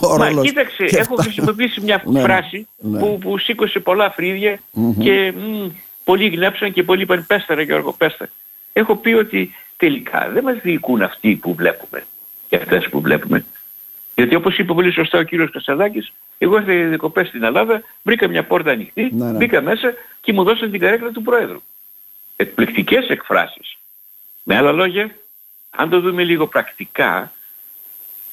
ο 0.00 0.16
Μα 0.16 0.28
ρόλος. 0.28 0.46
κοίταξε, 0.46 0.84
και 0.84 0.96
έχω 0.96 1.12
αυτά. 1.14 1.22
χρησιμοποιήσει 1.22 1.80
μια 1.80 2.02
Ναι, 2.06 2.12
ναι, 2.20 2.24
φράση 2.26 2.68
ναι. 2.76 2.98
Που, 2.98 3.18
που 3.18 3.38
σήκωσε 3.38 3.80
πολλά 3.80 4.10
φρύδια 4.10 4.58
και 4.98 5.32
μ, 5.36 5.66
πολλοί 6.04 6.28
γνέψαν 6.28 6.72
και 6.72 6.82
πολλοί 6.82 7.02
είπαν 7.02 7.26
πέσταρα 7.26 7.62
Γιώργο 7.62 7.92
πέστα. 7.92 8.28
Έχω 8.72 8.96
πει 8.96 9.12
ότι 9.12 9.54
τελικά 9.76 10.28
δεν 10.32 10.42
μας 10.42 10.56
διοικούν 10.62 11.02
αυτοί 11.02 11.34
που 11.36 11.54
βλέπουμε 11.54 12.06
και 12.48 12.56
αυτές 12.56 12.88
που 12.88 13.00
βλέπουμε. 13.00 13.44
Γιατί 14.14 14.34
όπως 14.34 14.58
είπε 14.58 14.72
πολύ 14.72 14.92
σωστά 14.92 15.18
ο 15.18 15.22
κύριος 15.22 15.50
Κασαδάκης, 15.50 16.12
εγώ 16.38 16.56
ήρθα 16.56 16.72
διακοπές 16.88 17.28
στην 17.28 17.42
Ελλάδα, 17.42 17.82
βρήκα 18.02 18.28
μια 18.28 18.44
πόρτα 18.44 18.70
ανοιχτή, 18.70 19.08
Ναι, 19.12 19.24
ναι. 19.30 19.36
μπήκα 19.36 19.60
μέσα 19.60 19.94
και 20.20 20.32
μου 20.32 20.44
δώσαν 20.44 20.70
την 20.70 20.80
καρέκλα 20.80 21.10
του 21.10 21.22
Πρόεδρου. 21.22 21.62
Εκπληκτικές 22.36 23.08
εκφράσεις. 23.08 23.75
Με 24.48 24.56
άλλα 24.56 24.72
λόγια, 24.72 25.16
αν 25.70 25.90
το 25.90 26.00
δούμε 26.00 26.24
λίγο 26.24 26.46
πρακτικά, 26.46 27.32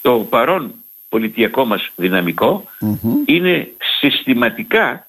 το 0.01 0.19
παρόν 0.29 0.73
πολιτιακό 1.09 1.65
μας 1.65 1.91
δυναμικό 1.95 2.65
Μμμ. 2.79 2.97
είναι 3.25 3.71
συστηματικά 3.99 5.07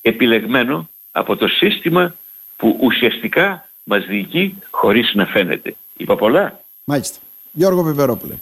επιλεγμένο 0.00 0.88
από 1.10 1.36
το 1.36 1.48
σύστημα 1.48 2.14
που 2.56 2.78
ουσιαστικά 2.80 3.68
μας 3.84 4.04
διοικεί 4.06 4.58
χωρίς 4.70 5.14
να 5.14 5.26
φαίνεται. 5.26 5.74
Είπα 5.96 6.16
πολλά; 6.16 6.60
Μάλιστα. 6.84 7.18
Γιώργο 7.52 7.84
Πιπερόπουλε, 7.84 8.34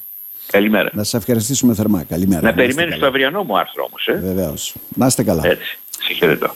Καλημέρα. 0.46 0.90
να 0.92 1.02
σας 1.02 1.14
ευχαριστήσουμε 1.14 1.74
θερμά. 1.74 2.04
Καλημέρα. 2.04 2.40
Να 2.42 2.48
είστε 2.48 2.60
περιμένεις 2.60 2.90
καλά. 2.90 3.00
το 3.02 3.06
αυριανό 3.06 3.42
μου 3.44 3.58
άρθρο 3.58 3.84
όμως. 3.88 4.06
Ε. 4.08 4.12
Βεβαίως. 4.12 4.74
Να 4.94 5.06
είστε 5.06 5.22
καλά. 5.24 5.46
Έτσι. 5.46 5.78
Σε 6.04 6.12
χαιρετώ. 6.12 6.50